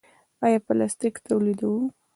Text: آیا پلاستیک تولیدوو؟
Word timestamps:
آیا 0.45 0.59
پلاستیک 0.67 1.15
تولیدوو؟ 1.25 1.79